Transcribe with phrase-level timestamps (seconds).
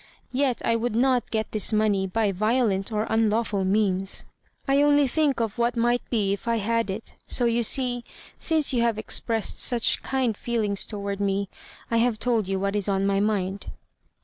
[0.31, 4.25] Yet I would not get this money by violent or unlawful means;
[4.67, 7.13] I only think of what might be if I had it.
[7.27, 8.03] So you see,
[8.39, 11.49] since you have expressed such kind feelings toward me,
[11.91, 13.67] I have told you what is on my mind."